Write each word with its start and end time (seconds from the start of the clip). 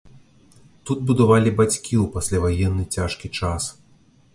Тут 0.89 0.97
будавалі 1.11 1.55
бацькі 1.61 1.77
ў 1.77 2.03
пасляваенны 2.19 2.83
цяжкі 2.97 3.27
час. 3.41 3.75